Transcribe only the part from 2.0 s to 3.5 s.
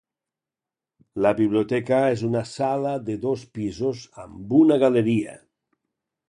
és una sala de dos